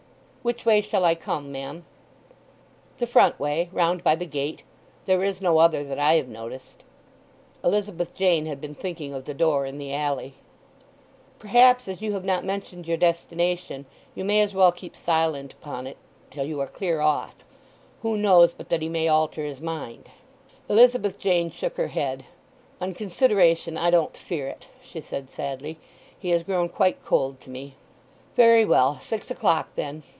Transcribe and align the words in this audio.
"Which 0.43 0.65
way 0.65 0.81
shall 0.81 1.05
I 1.05 1.13
come, 1.13 1.51
ma'am?" 1.51 1.85
"The 2.97 3.05
front 3.05 3.39
way—round 3.39 4.03
by 4.03 4.15
the 4.15 4.25
gate. 4.25 4.63
There 5.05 5.23
is 5.23 5.39
no 5.39 5.59
other 5.59 5.83
that 5.83 5.99
I 5.99 6.13
have 6.15 6.27
noticed." 6.27 6.81
Elizabeth 7.63 8.15
Jane 8.15 8.47
had 8.47 8.59
been 8.59 8.73
thinking 8.73 9.13
of 9.13 9.25
the 9.25 9.35
door 9.35 9.67
in 9.67 9.77
the 9.77 9.93
alley. 9.93 10.33
"Perhaps, 11.37 11.87
as 11.87 12.01
you 12.01 12.13
have 12.13 12.25
not 12.25 12.43
mentioned 12.43 12.87
your 12.87 12.97
destination, 12.97 13.85
you 14.15 14.23
may 14.23 14.41
as 14.41 14.55
well 14.55 14.71
keep 14.71 14.95
silent 14.95 15.53
upon 15.53 15.85
it 15.85 15.97
till 16.31 16.43
you 16.45 16.59
are 16.59 16.65
clear 16.65 17.01
off. 17.01 17.45
Who 18.01 18.17
knows 18.17 18.51
but 18.51 18.69
that 18.69 18.81
he 18.81 18.89
may 18.89 19.07
alter 19.07 19.45
his 19.45 19.61
mind?" 19.61 20.09
Elizabeth 20.67 21.19
Jane 21.19 21.51
shook 21.51 21.77
her 21.77 21.89
head. 21.89 22.25
"On 22.81 22.95
consideration 22.95 23.77
I 23.77 23.91
don't 23.91 24.17
fear 24.17 24.47
it," 24.47 24.67
she 24.83 25.01
said 25.01 25.29
sadly. 25.29 25.77
"He 26.17 26.31
has 26.31 26.41
grown 26.41 26.67
quite 26.67 27.05
cold 27.05 27.39
to 27.41 27.51
me." 27.51 27.75
"Very 28.35 28.65
well. 28.65 28.99
Six 29.01 29.29
o'clock 29.29 29.69
then." 29.75 30.01